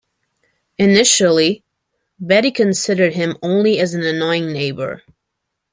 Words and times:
Initially, 0.79 1.63
Betty 2.19 2.49
considered 2.49 3.13
him 3.13 3.37
only 3.43 3.79
as 3.79 3.93
an 3.93 4.01
annoying 4.01 4.51
neighbor. 4.51 5.03